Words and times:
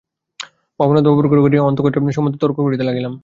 ভবনাথবাবুর 0.79 1.25
ঘরে 1.31 1.41
গিয়া 1.45 1.63
অনন্ত 1.63 1.79
আকাশ 1.81 2.13
সম্বন্ধে 2.15 2.41
তর্ক 2.41 2.57
করিতে 2.57 2.83
লাগিলাম। 2.83 3.13